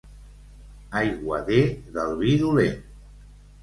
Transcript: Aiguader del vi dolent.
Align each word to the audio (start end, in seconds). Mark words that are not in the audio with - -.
Aiguader 1.03 1.61
del 1.99 2.19
vi 2.25 2.37
dolent. 2.45 2.85